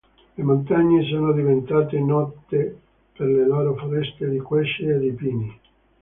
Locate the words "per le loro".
3.15-3.75